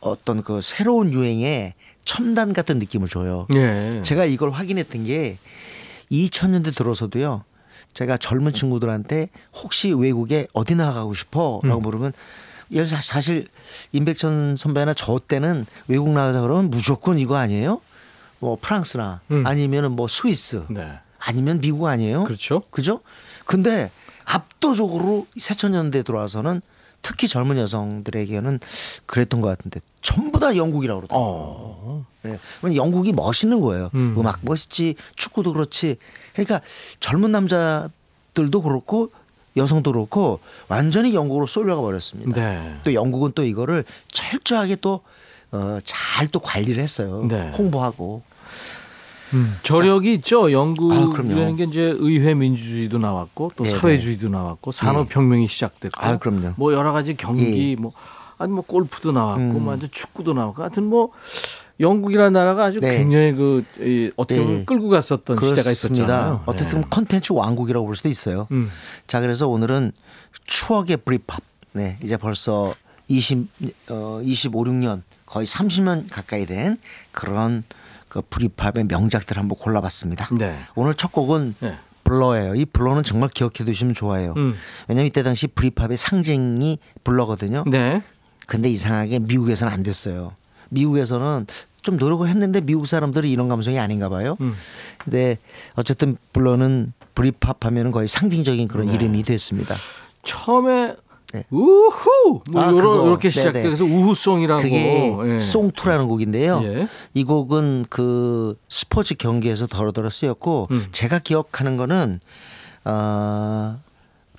[0.00, 3.46] 어떤 그 새로운 유행의 첨단 같은 느낌을 줘요.
[3.54, 4.00] 예.
[4.04, 5.38] 제가 이걸 확인했던 게
[6.12, 7.44] 2000년대 들어서도요.
[7.94, 11.60] 제가 젊은 친구들한테 혹시 외국에 어디 나가고 싶어?
[11.64, 12.12] 라고 물으면
[12.72, 13.48] 예를 사실
[13.92, 17.80] 임백천 선배나 저 때는 외국 나가자 그러면 무조건 이거 아니에요?
[18.38, 19.46] 뭐 프랑스나 음.
[19.46, 20.98] 아니면은 뭐 스위스 네.
[21.20, 22.24] 아니면 미국 아니에요?
[22.24, 22.62] 그렇죠.
[22.70, 23.00] 그죠?
[23.44, 23.90] 근데
[24.24, 26.60] 압도적으로 새천년대 들어와서는
[27.02, 28.60] 특히 젊은 여성들에게는
[29.06, 31.26] 그랬던 것 같은데 전부 다 영국이라고 그러더라고요.
[31.28, 32.06] 어.
[32.22, 32.38] 네.
[32.76, 33.90] 영국이 멋있는 거예요.
[33.94, 34.14] 음.
[34.16, 34.26] 음.
[34.26, 35.96] 악 멋있지, 축구도 그렇지.
[36.32, 36.60] 그러니까
[37.00, 39.10] 젊은 남자들도 그렇고
[39.56, 42.40] 여성도 그렇고 완전히 영국으로 쏠려가 버렸습니다.
[42.40, 42.76] 네.
[42.84, 45.00] 또 영국은 또 이거를 철저하게 또
[45.52, 47.26] 어, 잘 또 관리를 했어요.
[47.28, 47.50] 네.
[47.50, 48.22] 홍보하고.
[49.34, 50.46] 음, 저력이 있죠.
[50.46, 50.52] 아.
[50.52, 53.76] 영국이라는 게 이제 의회 민주주의도 나왔고 또 네네.
[53.78, 56.54] 사회주의도 나왔고 산업혁명이 시작됐고 아, 그럼요.
[56.56, 57.76] 뭐 여러 가지 경기 예.
[57.76, 57.92] 뭐
[58.38, 59.64] 아니 뭐 골프도 나왔고 음.
[59.64, 61.10] 뭐 아주 축구도 나왔고 하여튼 뭐
[61.80, 62.98] 영국이라는 나라가 아주 네.
[62.98, 64.64] 굉장히 그 이, 어떻게 보면 네.
[64.64, 66.04] 끌고 갔었던 시대가 그렇습니다.
[66.04, 66.42] 있었잖아요.
[66.46, 66.70] 어떻게 네.
[66.72, 68.46] 보면 컨텐츠 왕국이라고 볼 수도 있어요.
[68.50, 68.70] 음.
[69.06, 69.92] 자, 그래서 오늘은
[70.44, 71.40] 추억의 브리팝.
[71.72, 72.74] 네, 이제 벌써
[73.08, 73.46] 20,
[73.90, 76.78] 어, 25, 6년 거의 30년 가까이 된
[77.12, 77.62] 그런
[78.10, 80.28] 그 브리팝의 명작들 한번 골라봤습니다.
[80.36, 80.58] 네.
[80.74, 81.78] 오늘 첫 곡은 네.
[82.04, 82.56] 블러예요.
[82.56, 84.34] 이 블러는 정말 기억해 두시면 좋아요.
[84.36, 84.54] 음.
[84.88, 87.64] 왜냐면 이때 당시 브리팝의 상징이 블러거든요.
[87.68, 88.02] 네.
[88.48, 90.34] 근데 이상하게 미국에서는 안 됐어요.
[90.70, 91.46] 미국에서는
[91.82, 94.36] 좀 노력을 했는데 미국 사람들은 이런 감성이 아닌가 봐요.
[94.40, 94.54] 음.
[94.98, 95.38] 근데
[95.76, 98.94] 어쨌든 블러는 브리팝 하면은 거의 상징적인 그런 네.
[98.94, 99.76] 이름이 됐습니다.
[100.24, 100.96] 처음에
[101.32, 101.44] 네.
[101.50, 103.06] 우후 뭐 아, 그거.
[103.06, 103.30] 이렇게 네네.
[103.30, 105.38] 시작돼서 우후송이라고 그게 예.
[105.38, 106.60] 송투라는 곡인데요.
[106.64, 106.88] 예.
[107.14, 110.88] 이 곡은 그 스포츠 경기에서 더러더러 쓰였고 음.
[110.92, 112.20] 제가 기억하는 거는
[112.84, 113.78] 어,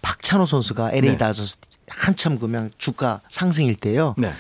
[0.02, 1.18] 박찬호 선수가 LA 네.
[1.18, 4.16] 다저스 한참 그냥 주가 상승일 때요.
[4.18, 4.32] 네.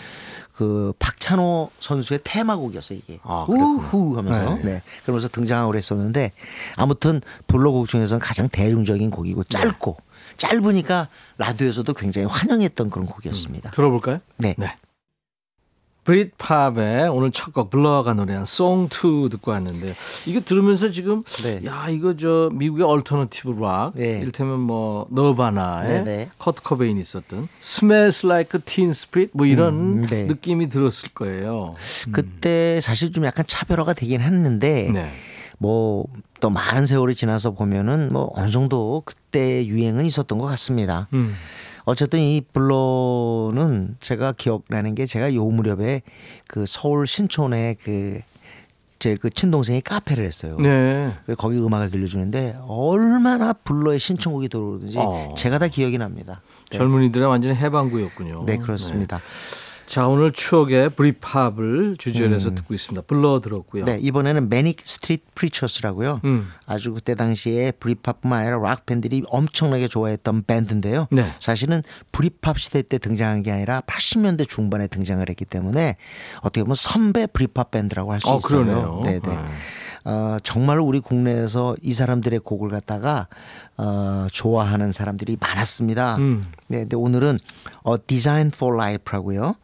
[0.53, 3.45] 그 박찬호 선수의 테마곡이었어요 이게 아.
[3.47, 4.63] 우후 하면서 네.
[4.63, 4.81] 네.
[5.03, 6.33] 그러면서 등장하고 그랬었는데
[6.75, 9.97] 아무튼 불러곡 중에서는 가장 대중적인 곡이고 짧고
[10.37, 13.71] 짧으니까 라디오에서도 굉장히 환영했던 그런 곡이었습니다.
[13.71, 14.19] 들어볼까요?
[14.37, 14.55] 네.
[14.57, 14.75] 네.
[16.03, 19.93] Britpop의 오늘 첫 곡 블러가 노래한 Song 2 듣고 왔는데요.
[20.25, 21.61] 이거 들으면서 지금 네.
[21.65, 24.19] 야 이거 저 미국의 alternative 락 네.
[24.19, 26.29] 이를테면 뭐 너바나의 네, 네.
[26.39, 30.23] 커트 코베인이 있었던 Smells Like Teen Spirit 뭐 이런 음, 네.
[30.23, 31.75] 느낌이 들었을 거예요.
[32.11, 35.11] 그때 사실 좀 약간 차별화가 되긴 했는데 네.
[35.59, 36.07] 뭐
[36.41, 41.07] 또 많은 세월이 지나서 보면은 뭐 어느 정도 그때 유행은 있었던 것 같습니다.
[41.13, 41.33] 음.
[41.85, 46.01] 어쨌든 이 블러는 제가 기억나는 게 제가 요 무렵에
[46.47, 48.19] 그 서울 신촌에 그
[49.01, 50.57] 제 그 친동생이 카페를 했어요.
[50.59, 51.11] 네.
[51.25, 55.33] 그래서 거기 음악을 들려주는데 얼마나 블러의 신청곡이 들어오는지 어.
[55.35, 56.41] 제가 다 기억이 납니다.
[56.69, 58.43] 네, 젊은이들의 완전 해방구였군요.
[58.45, 59.19] 네 그렇습니다.
[59.91, 63.05] 자 오늘 추억의 Britpop을 주제로 해서 듣고 있습니다.
[63.07, 63.83] 블러 들었고요.
[63.83, 63.85] 음.
[63.87, 66.21] 네 이번에는 매닉 스트리트 프리처스라고요.
[66.23, 66.47] 음.
[66.65, 71.09] 아주 그때 당시에 Britpop뿐만 아니라 락 팬들이 엄청나게 좋아했던 밴드인데요.
[71.11, 71.25] 네.
[71.41, 75.97] 사실은 브리팝 시대 때 등장한 게 아니라 80년대 중반에 등장을 했기 때문에
[76.37, 78.63] 어떻게 보면 선배 브리팝 밴드라고 할수 어, 있어요.
[78.63, 79.01] 그러네요.
[79.03, 79.19] 네네.
[79.19, 79.39] 네.
[80.03, 83.27] 어, 정말 우리 국내에서 이 사람들의 곡을 갖다가
[83.77, 86.17] 어, 좋아하는 사람들이 많았습니다.
[86.17, 86.47] 음.
[86.67, 87.37] 네, 근데 오늘은
[87.83, 89.55] 어, Design for Life라고요.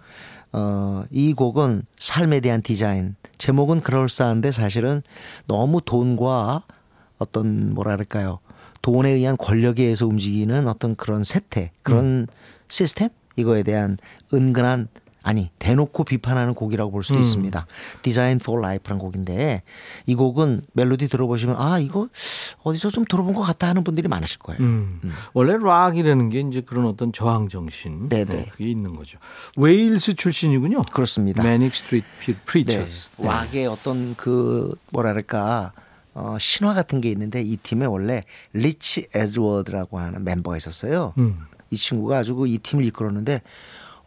[0.53, 3.15] 어, 이 곡은 삶에 대한 디자인.
[3.37, 5.01] 제목은 그럴싸한데 사실은
[5.45, 6.63] 너무 돈과
[7.17, 8.39] 어떤 뭐랄까요.
[8.81, 12.27] 돈에 의한 권력에 의해서 움직이는 어떤 그런 세태, 그런
[12.69, 13.97] 시스템 이거에 대한
[14.33, 14.87] 은근한
[15.27, 17.67] 아니 대놓고 비판하는 곡이라고 볼 수도 있습니다.
[18.01, 19.61] Design for Life라는 곡인데
[20.05, 22.07] 이 곡은 멜로디 들어보시면 아 이거
[22.63, 24.61] 어디서 좀 들어본 것 같다 하는 분들이 많으실 거예요.
[24.61, 24.89] 음.
[25.33, 28.23] 원래 락이라는 게 이제 그런 어떤 저항 정신 네네.
[28.23, 29.19] 네, 그게 있는 거죠.
[29.57, 30.83] 웨일스 출신이군요.
[30.93, 31.43] 그렇습니다.
[31.43, 32.35] 매닉 스트리트 네.
[32.45, 33.09] 프리처스.
[33.17, 35.73] 락의 어떤 그 뭐랄까
[36.13, 41.13] 어, 신화 같은 게 있는데 이 팀에 원래 리치 에즈워드라고 하는 멤버가 있었어요.
[41.17, 41.39] 음.
[41.69, 43.41] 이 친구가 아주 그이 팀을 이끌었는데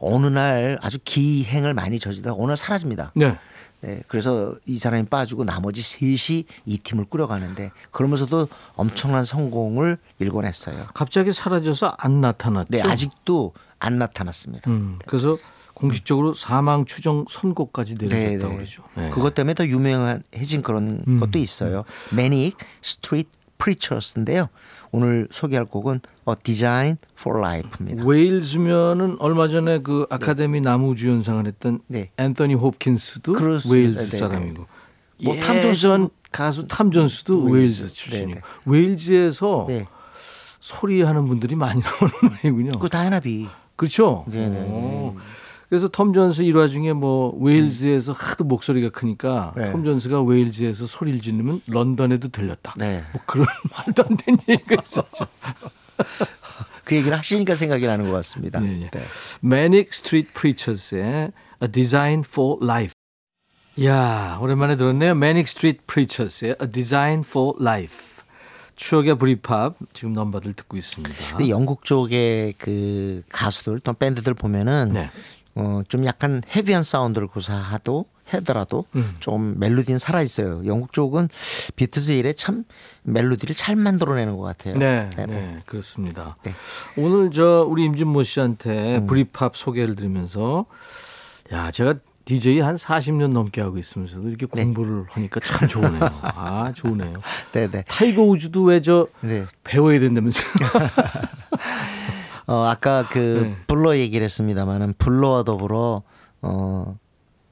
[0.00, 3.12] 어느 날 아주 기행을 많이 저지다가 어느 날 사라집니다.
[3.14, 3.36] 네.
[3.82, 10.88] 네, 그래서 이 사람이 빠지고 나머지 셋이 이 팀을 꾸려가는데 그러면서도 엄청난 성공을 일궈냈어요.
[10.92, 12.68] 갑자기 사라져서 안 나타났죠.
[12.68, 14.70] 네, 아직도 안 나타났습니다.
[14.70, 15.38] 음, 그래서
[15.72, 18.56] 공식적으로 사망 추정 선고까지 네, 내려졌다고 네.
[18.56, 18.82] 그러죠.
[18.96, 19.10] 네.
[19.10, 21.18] 그것 때문에 더 유명해진 그런 음.
[21.18, 21.84] 것도 있어요.
[22.12, 24.48] Manic Street Preachers인데요.
[24.92, 28.04] 오늘 소개할 곡은 A Design for Life입니다.
[28.04, 32.08] 웨일즈면은 얼마 전에 그 아카데미 남우주연상을 했던 네.
[32.18, 33.74] 앤서니 홉킨스도 그렇습니다.
[33.74, 34.16] 웨일즈 네, 네.
[34.18, 34.66] 사람이고
[35.22, 37.82] 뭐 예전 탐 존스- 가수 탐 존스도 웨일즈.
[37.82, 39.86] 웨일즈 출신이고 네, 웨일즈에서 네.
[40.60, 42.78] 소리하는 분들이 많이 나오는 모양이군요.
[42.80, 43.48] 그 다이나비.
[43.76, 44.24] 그렇죠.
[44.28, 45.16] 네, 네, 오.
[45.70, 49.70] 그래서 톰 존스 일화 중에 뭐 웨일즈에서 하도 목소리가 크니까 네.
[49.70, 52.74] 톰 존스가 웨일즈에서 소리를 지르면 런던에도 들렸다.
[52.76, 53.04] 네.
[53.12, 53.46] 뭐 그런
[53.86, 55.26] 말도 안 되는 얘기가 있었죠.
[56.84, 58.60] 그 얘기를 하시니까 생각이 나는 것 같습니다.
[58.64, 58.90] 예, 예.
[58.90, 59.02] 네.
[59.44, 61.30] Manic Street Preachers의
[61.62, 62.94] A Design for Life.
[63.84, 65.12] 야 오랜만에 들었네요.
[65.12, 68.10] Manic Street Preachers의 A Design for Life.
[68.74, 71.14] 추억의 브리팝 지금 넘버들 듣고 있습니다.
[71.36, 75.10] 근데 영국 쪽의 그 가수들 또 밴드들 보면은 네.
[75.60, 79.16] 어, 좀 약간 헤비한 사운드를 구사하도 하더라도 음.
[79.20, 80.62] 좀 멜로디는 살아 있어요.
[80.64, 81.28] 영국 쪽은
[81.76, 82.64] 비틀스 이래 참
[83.02, 84.76] 멜로디를 잘 만들어내는 것 같아요.
[84.76, 85.62] 네, 네, 네네.
[85.66, 86.36] 그렇습니다.
[86.44, 86.54] 네.
[86.96, 89.06] 오늘 저 우리 임진모 씨한테 음.
[89.06, 90.66] 브리팝 소개를 드리면서
[91.52, 94.62] 야 제가 DJ 한 40년 넘게 하고 있으면서도 이렇게 네.
[94.62, 96.00] 공부를 하니까 참 좋으네요.
[96.22, 97.14] 아 좋으네요.
[97.52, 97.84] 네 네.
[97.88, 99.44] 타이거 우즈도 왜저 네.
[99.64, 100.44] 배워야 된다면서요?
[102.50, 103.56] 어, 아까 그 네.
[103.68, 106.02] 블러 얘기를 했습니다만은 블러와 더불어
[106.42, 106.98] 어,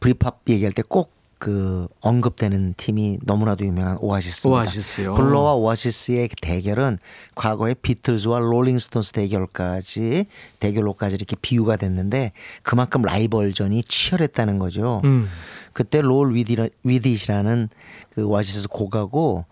[0.00, 4.60] 브리팝 얘기할 때꼭 그 언급되는 팀이 너무나도 유명한 오아시스입니다.
[4.60, 5.14] 오아시스요.
[5.14, 6.98] 블러와 오아시스의 대결은
[7.36, 10.26] 과거의 비틀즈와 롤링스톤스 대결까지
[10.58, 12.32] 대결로까지 이렇게 비유가 됐는데
[12.64, 15.00] 그만큼 라이벌전이 치열했다는 거죠.
[15.04, 15.28] 음.
[15.74, 17.68] 그때 Roll With, With It이라는
[18.10, 19.44] 그 오아시스 곡하고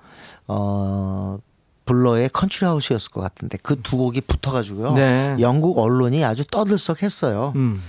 [0.48, 1.38] 어
[1.86, 4.92] 블러의 Country House였을 것 같은데 그 두 곡이 붙어가지고요.
[4.92, 5.36] 네.
[5.40, 7.52] 영국 언론이 아주 떠들썩했어요.
[7.56, 7.80] 음.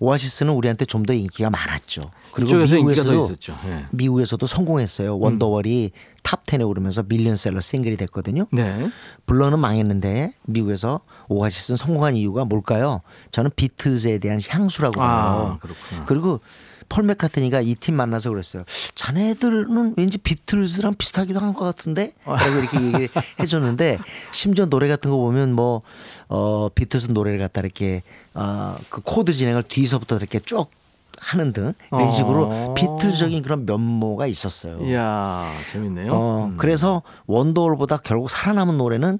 [0.00, 2.10] 오아시스는 우리한테 좀 더 인기가 많았죠.
[2.32, 3.28] 그리고 미국에서도.
[3.66, 3.86] 네.
[3.92, 5.18] 미국에서도 성공했어요.
[5.18, 8.46] Wonderwall이 top 10에 오르면서 밀리언셀러 싱글이 됐거든요.
[8.50, 8.90] 네.
[9.26, 13.02] 블러는 망했는데 미국에서 오아시스는 성공한 이유가 뭘까요?
[13.30, 15.58] 저는 비틀즈에 대한 향수라고 아, 봐요.
[15.60, 16.04] 그렇구나.
[16.06, 16.40] 그리고
[16.88, 18.64] 폴 맥카트니가 이 팀 만나서 그랬어요.
[18.94, 22.12] 자네들은 왠지 비틀즈랑 비슷하기도 한 것 같은데?
[22.24, 23.08] 라고 이렇게 얘기를
[23.40, 23.98] 해줬는데
[24.32, 25.82] 심지어 노래 같은 거 보면 뭐,
[26.28, 28.02] 어, 비틀즈 노래를 갖다 이렇게,
[28.34, 30.70] 어, 그 코드 진행을 뒤서부터 이렇게 쭉
[31.18, 32.10] 하는 등 이런 어.
[32.10, 34.84] 식으로 비틀적인 그런 면모가 있었어요.
[34.86, 36.12] 이야 재밌네요.
[36.12, 36.56] 어, 음.
[36.56, 39.18] 그래서 Wonderwall보다 결국 살아남은 노래는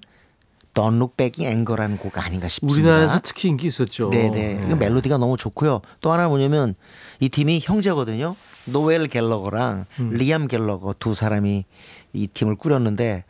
[0.75, 2.81] Don't Look Back in Anger라는 곡 아닌가 싶습니다.
[2.81, 4.11] 우리나라에서 특히 인기 있었죠.
[4.11, 4.31] 네네.
[4.55, 4.63] 네.
[4.67, 5.81] 이거 멜로디가 너무 좋고요.
[6.01, 6.75] 또 하나 뭐냐면
[7.21, 8.35] 이 팀이 형제거든요.
[8.67, 10.11] 노엘 갤러거랑 음.
[10.13, 11.65] 리암 갤러거 두 사람이
[12.13, 13.25] 이 팀을 꾸렸는데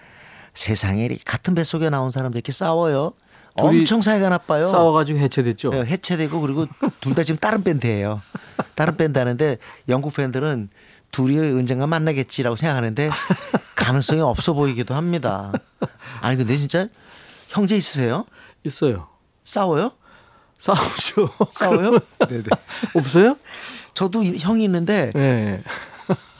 [0.54, 3.12] 세상에 같은 뱃속에 나온 사람들 이렇게 싸워요.
[3.57, 4.66] 엄청 사이가 나빠요.
[4.66, 5.70] 싸워가지고 해체됐죠.
[5.74, 6.66] 예, 해체되고 그리고
[7.00, 8.20] 둘 다 지금 다른 밴드예요.
[8.74, 10.70] 다른 밴드 하는데 영국 팬들은
[11.12, 13.11] 둘이 언젠가 만나겠지라고 생각하는데
[13.76, 15.52] 가능성이 없어 보이기도 합니다.
[16.20, 16.88] 아니 근데 진짜
[17.55, 18.25] 형제 있으세요?
[18.64, 19.07] 있어요.
[19.45, 19.93] 싸워요?
[20.59, 21.31] 싸우죠.
[21.49, 21.99] 싸워요?
[22.29, 22.45] 네네.
[22.95, 23.37] 없어요?
[23.95, 25.62] 저도 이- 형이 있는데 네.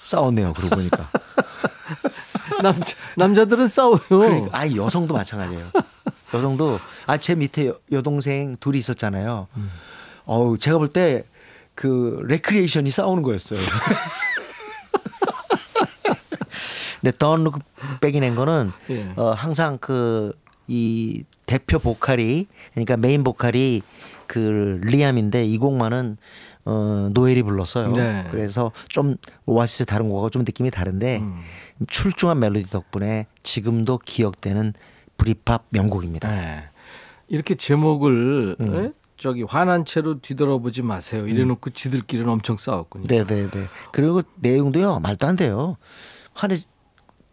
[0.03, 0.53] 싸웠네요.
[0.55, 1.09] 그러고 보니까.
[2.63, 4.01] 남자 남자들은 싸워요.
[4.09, 5.71] 그러니까 아 여성도 마찬가지예요.
[6.35, 9.47] 여성도 아 제 밑에 여, 여동생 둘이 있었잖아요.
[10.27, 11.25] 어우 제가 볼 때
[11.77, 13.59] 그 레크리에이션이 싸우는 거였어요.
[17.01, 17.51] 근데 Don't
[18.01, 19.13] Look Back in Anger는 예.
[19.17, 20.33] 어 항상 그
[20.69, 23.83] 이 대표 보컬이 그러니까 메인 보컬이
[24.27, 26.17] 그 리암인데 이 곡만은
[26.65, 27.93] 어 노엘이 불렀어요.
[27.93, 28.27] 네.
[28.31, 31.41] 그래서 좀 오아시스 다른 곡하고 좀 느낌이 다른데 음.
[31.89, 34.73] 출중한 멜로디 덕분에 지금도 기억되는
[35.19, 36.31] 브리팝 명곡입니다.
[36.31, 36.65] 네.
[37.29, 38.75] 이렇게 제목을 음.
[38.77, 38.93] 예?
[39.17, 41.27] 저기 화난 채로 뒤돌아보지 마세요.
[41.27, 43.05] 이래놓고 지들끼리는 엄청 싸웠군요.
[43.09, 43.51] 네네네.
[43.93, 45.77] 그리고 내용도요 말도 안 돼요.
[46.33, 46.57] 화내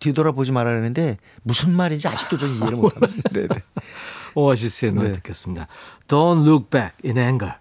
[0.01, 3.29] 뒤돌아보지 말라는데 무슨 말인지 아직도 저 이해를 못합니다.
[3.31, 3.47] 네네.
[4.35, 5.13] 오아시스의 노래 네.
[5.13, 5.67] 듣겠습니다.
[6.07, 7.55] Don't look back in anger.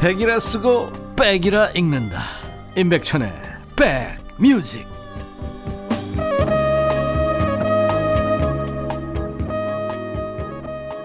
[0.00, 2.22] 백이라 쓰고 백이라 읽는다.
[2.74, 3.32] 임백천의
[3.76, 4.89] 백뮤직.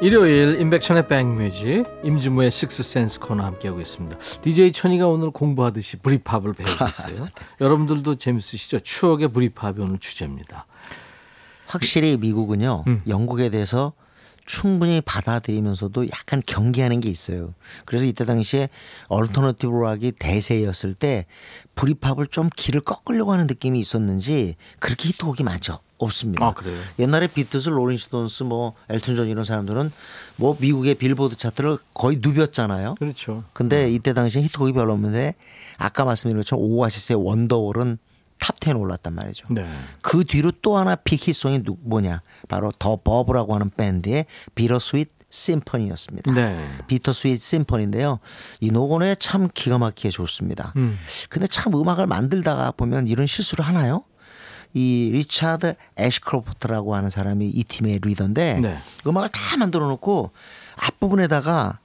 [0.02, 4.18] 일요일 임백천의 백뮤직 임진모의 식스센스 코너 함께하고 있습니다.
[4.42, 7.28] DJ 천이가 오늘 공부하듯이 Britpop을 배우고 있어요.
[7.62, 8.80] 여러분들도 재밌으시죠?
[8.80, 10.68] 추억의 Britpop이 오늘 주제입니다.
[11.68, 13.00] 확실히 미국은요 음.
[13.08, 13.94] 영국에 대해서
[14.46, 17.54] 충분히 받아들이면서도 약간 경계하는 게 있어요.
[17.86, 18.70] 그래서 이때 당시에
[19.08, 21.26] alternative 록이 대세였을 때
[21.76, 25.80] Britpop을 좀 기를 꺾으려고 하는 느낌이 있었는지 그렇게 히트곡이 많죠.
[25.98, 26.46] 없습니다.
[26.46, 26.78] 아, 그래요?
[27.00, 29.92] 옛날에 비틀스, 롤링스톤스, 뭐 엘튼 존 이런 사람들은
[30.36, 32.96] 뭐 미국의 빌보드 차트를 거의 누볐잖아요.
[32.96, 33.44] 그렇죠.
[33.54, 35.36] 근데 이때 당시에 히트곡이 별로 없는데
[35.78, 37.98] 아까 말씀드린 것처럼 오아시스의 Wonderwall은
[38.40, 39.48] 탑 10에 올랐단 말이죠.
[39.50, 39.68] 네.
[40.02, 40.96] 그 뒤로 또 하나
[41.64, 46.32] 누- 뭐냐 바로 더 버브라고 하는 밴드의 Bitter Sweet Symphony였습니다.
[46.34, 46.58] 네.
[46.88, 48.20] Bitter Sweet Symphony인데요.
[48.60, 50.74] 이 노래 참 기가 막히게 좋습니다.
[50.78, 50.98] 음.
[51.30, 54.04] 근데 참 음악을 만들다가 보면 이런 실수를 하나요?
[54.74, 58.78] 이 리차드 애시크로프트라고 하는 사람이 이 팀의 리더인데 네.
[59.08, 60.32] 음악을 다 만들어 놓고
[60.78, 61.80] 앞부분에다가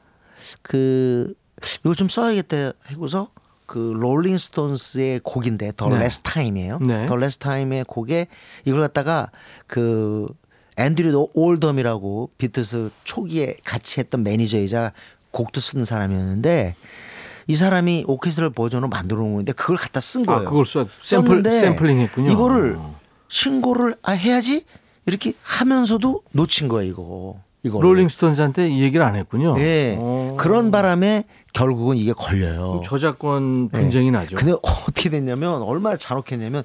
[0.62, 3.30] 그좀 써야겠다 하고서
[3.70, 6.00] 그 롤링스톤스의 곡인데 The 네.
[6.00, 6.80] Last Time이에요.
[6.80, 7.06] 네.
[7.06, 8.26] The Last Time의 곡에
[8.64, 9.30] 이걸 갖다가
[9.68, 10.26] 그
[10.76, 14.92] 앤드류 올덤이라고 비틀스 초기에 같이 했던 매니저이자
[15.30, 16.74] 곡도 쓴 사람이었는데
[17.46, 20.44] 이 사람이 오케스트라 버전으로 만들어 놓은 건데 그걸 갖다 쓴 아, 거예요.
[20.46, 22.32] 그걸 써 샘플 샘플링 했군요.
[22.32, 22.76] 이거를
[23.28, 24.64] 신고를 아, 해야지
[25.06, 27.40] 이렇게 하면서도 놓친 거예요, 이거.
[27.62, 27.80] 이거.
[27.80, 29.54] 롤링스톤즈한테 이 얘기를 안 했군요.
[29.58, 29.96] 예.
[29.98, 30.36] 어.
[30.38, 32.80] 그런 바람에 결국은 이게 걸려요.
[32.84, 34.36] 저작권 분쟁이 나죠.
[34.36, 36.62] 근데 어떻게 됐냐면 얼마나 잔혹했냐면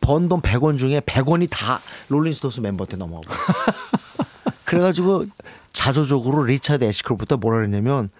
[0.00, 3.26] 번 돈 100원 중에 100원이 다 롤링스톤스 멤버한테 넘어가고.
[4.64, 5.24] 그래가지고
[5.72, 8.10] 자조적으로 리차드 애시크로프트가 뭐라 그랬냐면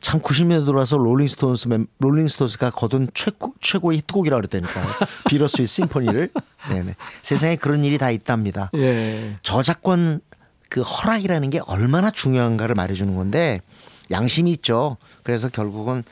[0.00, 4.86] 참 90년대 들어와서 롤링스톤스 멤, 롤링스톤스가 거둔 최고 최고의 히트곡이라 그랬다니까요.
[5.28, 6.30] 비러스의 심포니를.
[6.70, 6.94] 네네.
[7.22, 8.70] 세상에 그런 일이 다 있답니다.
[8.76, 9.36] 예.
[9.42, 10.20] 저작권
[10.70, 13.60] 그 허락이라는 게 얼마나 중요한가를 말해주는 건데
[14.12, 14.96] 양심이 있죠.
[15.22, 16.02] 그래서 결국은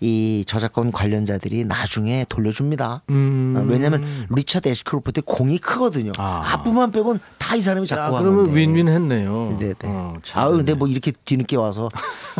[0.00, 3.02] 이 저작권 관련자들이 나중에 돌려줍니다.
[3.10, 3.54] 음.
[3.56, 6.10] 어, 왜냐하면 리차드 에스크로프트의 공이 크거든요.
[6.18, 6.42] 아.
[6.54, 8.56] 앞부만 빼곤 다 이 사람이 자, 잡고 그러면 하는데.
[8.60, 9.56] 윈윈 했네요.
[9.60, 9.74] 네네.
[9.84, 10.74] 어, 참아 근데.
[10.74, 11.88] 뭐 이렇게 뒤늦게 와서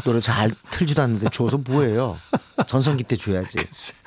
[0.04, 2.16] 노래 잘 틀지도 않는데 줘서 뭐예요?
[2.66, 3.58] 전성기 때 줘야지.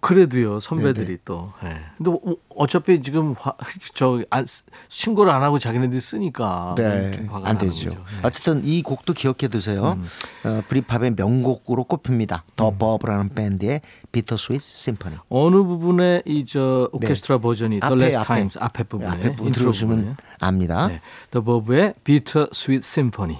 [0.00, 1.52] 그래도요 선배들이 또.
[1.64, 1.80] 예.
[1.96, 3.52] 근데 어- 어차피 지금 화,
[3.94, 4.46] 저 안,
[4.88, 7.90] 신고를 안 하고 자기네들이 쓰니까 네, 안 되죠.
[7.90, 7.96] 예.
[8.22, 9.98] 어쨌든 이 곡도 기억해 두세요.
[10.44, 12.44] 어, Britpop의 명곡으로 꼽힙니다.
[12.56, 13.80] 더 버브라는 밴드의
[14.12, 15.16] Bitter Sweet Symphony.
[15.28, 18.26] 어느 부분에 이 저 오케스트라 버전이 더 앞에, Last 앞에.
[18.26, 20.14] Time 앞에 부분에 앞에 부분 부분에.
[20.40, 20.88] 압니다.
[20.88, 21.00] 네.
[21.30, 23.38] 더 버브의 Bitter Sweet Symphony.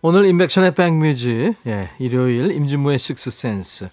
[0.00, 3.88] 오늘 임백천의 백뮤직 예, 일요일 임진모의 식스센스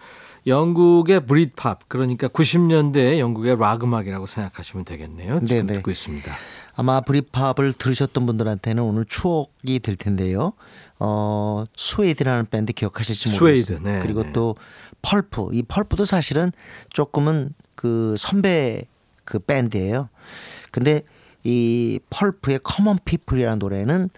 [0.47, 5.39] 영국의 브릿팝 그러니까 90년대 영국의 락 음악이라고 생각하시면 되겠네요.
[5.45, 5.73] 지금 네네.
[5.73, 6.31] 듣고 있습니다.
[6.75, 10.53] 아마 Britpop을 들으셨던 분들한테는 오늘 추억이 될 텐데요.
[10.99, 13.77] 어, 스웨이드라는 밴드 기억하실지 모르겠어요.
[13.77, 14.31] 스웨이드, 네, 그리고 네.
[14.33, 14.55] 또
[15.01, 15.49] 펄프.
[15.53, 16.51] 이 펄프도 사실은
[16.89, 18.83] 조금은 그 선배
[19.23, 20.09] 그 밴드예요.
[20.71, 21.01] 근데
[21.43, 24.09] 이 펄프의 Common People이라는 노래는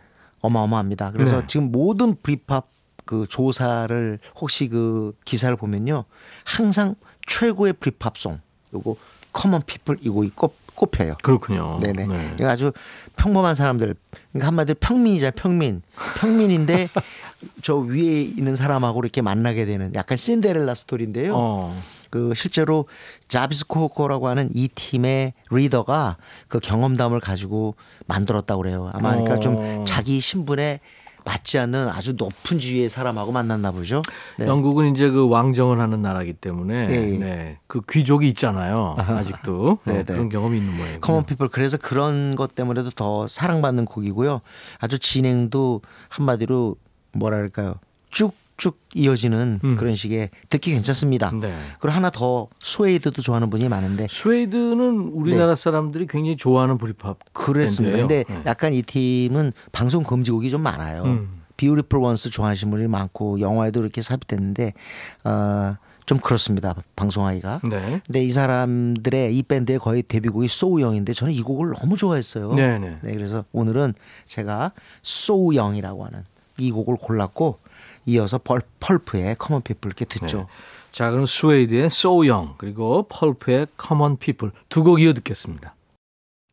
[0.42, 1.12] 어마어마합니다.
[1.12, 1.48] 그래서 네.
[1.48, 2.70] 지금 모든 브리팝
[3.08, 6.04] 그 조사를 혹시 그 기사를 보면요.
[6.44, 6.94] 항상
[7.26, 8.40] 최고의 Britpop송
[8.76, 8.96] 요거
[9.34, 11.16] Common People 이거 꼽, 꼽혀요.
[11.24, 11.80] 그렇군요.
[11.82, 12.06] 네네.
[12.06, 12.36] 네.
[12.40, 12.72] 이거 아주
[13.16, 13.96] 평범한 사람들.
[14.32, 15.82] 그러니까 한마디로 평민이자 평민.
[16.20, 16.90] 평민인데
[17.64, 21.34] 저 위에 있는 사람하고 이렇게 만나게 되는 약간 신데렐라 스토리인데요.
[21.36, 21.82] 어.
[22.10, 22.86] 그 실제로
[23.28, 28.90] 자비스 코커라고 하는 이 팀의 리더가 그 경험담을 가지고 만들었다고 그래요.
[28.94, 29.40] 아마 그러니까 어.
[29.40, 30.80] 좀 자기 신분에
[31.28, 34.02] 맞지 않는 아주 높은 지위의 사람하고 만났나 보죠.
[34.40, 34.48] 네.
[34.48, 37.18] 영국은 이제 그 왕정을 하는 나라기 때문에 예, 예.
[37.18, 37.60] 네.
[37.68, 38.96] 그 귀족이 있잖아요.
[38.98, 40.04] 아직도 어, 네네.
[40.04, 41.02] 그런 경험이 있는 모양이고.
[41.02, 44.40] Common People 그래서 그런 것 때문에도 더 사랑받는 곡이고요.
[44.80, 46.78] 아주 진행도 한마디로
[47.12, 47.76] 뭐랄까요
[48.10, 49.76] 쭉 쭉 이어지는 음.
[49.76, 51.32] 그런 식의 듣기 괜찮습니다.
[51.32, 51.56] 네.
[51.80, 57.26] 그리고 하나 더 스웨이드도 좋아하는 분이 많은데 스웨이드는 우리나라 사람들이 굉장히 좋아하는 브리팝 네.
[57.34, 57.98] 그랬습니다.
[57.98, 58.42] 근데 네.
[58.46, 61.04] 약간 이 팀은 방송 금지곡이 좀 많아요.
[61.04, 61.42] 음.
[61.56, 64.74] Beautiful Ones 좋아하시는 분이 많고 영화에도 이렇게 삽입됐는데
[65.24, 66.74] 어, 좀 그렇습니다.
[66.96, 67.62] 방송하기가.
[67.70, 68.02] 네.
[68.06, 72.54] 근데 이 사람들의 이 밴드의 거의 데뷔곡이 So Young인데 저는 이 곡을 너무 좋아했어요.
[72.54, 72.98] 네 네.
[73.02, 73.94] 네, 그래서 오늘은
[74.26, 74.72] 제가
[75.04, 76.24] So Young이라고 하는
[76.58, 77.56] 이 곡을 골랐고
[78.08, 80.48] 이어서 펄, 펄프의 Common People 이렇게 듣죠.
[80.92, 85.76] 자, 그럼 스웨이드의 So Young 그리고 펄프의 Common People 두곡 이어 듣겠습니다.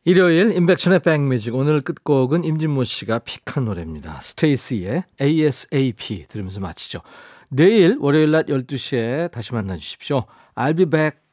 [0.03, 4.19] 일요일 임백천의 백뮤직 오늘 끝곡은 임진모 씨가 pick한 노래입니다.
[4.19, 6.99] 스테이씨의 ASAP 들으면서 마치죠.
[7.49, 10.25] 내일 월요일 낮 12시에 다시 만나 주십시오.
[10.53, 11.24] I'll be back.